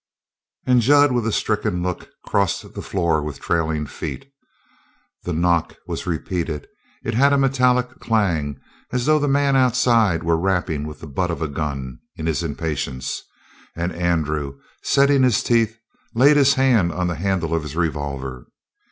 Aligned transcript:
And 0.65 0.81
Jud, 0.81 1.11
with 1.11 1.27
a 1.27 1.31
stricken 1.31 1.83
look, 1.83 2.09
crossed 2.25 2.73
the 2.73 2.81
floor 2.81 3.21
with 3.21 3.39
trailing 3.39 3.85
feet. 3.85 4.25
The 5.25 5.31
knock 5.31 5.75
was 5.85 6.07
repeated; 6.07 6.67
it 7.03 7.13
had 7.13 7.33
a 7.33 7.37
metallic 7.37 7.99
clang, 7.99 8.59
as 8.91 9.05
though 9.05 9.19
the 9.19 9.27
man 9.27 9.55
outside 9.55 10.23
were 10.23 10.39
rapping 10.39 10.87
with 10.87 11.01
the 11.01 11.07
butt 11.07 11.29
of 11.29 11.43
a 11.43 11.47
gun 11.47 11.99
in 12.15 12.25
his 12.25 12.41
impatience, 12.41 13.21
and 13.75 13.91
Andrew, 13.93 14.57
setting 14.81 15.21
his 15.21 15.43
teeth, 15.43 15.77
laid 16.15 16.35
his 16.35 16.55
hand 16.55 16.91
on 16.91 17.05
the 17.05 17.13
handle 17.13 17.53
of 17.53 17.61
his 17.61 17.75
revolver. 17.75 18.47